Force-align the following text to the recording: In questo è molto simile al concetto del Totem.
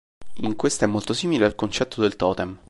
In 0.37 0.55
questo 0.55 0.85
è 0.85 0.87
molto 0.87 1.13
simile 1.13 1.45
al 1.45 1.53
concetto 1.53 2.01
del 2.01 2.15
Totem. 2.15 2.57